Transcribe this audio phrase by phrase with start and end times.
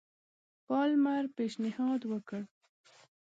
[0.67, 2.41] پالمر پېشنهاد وکړ.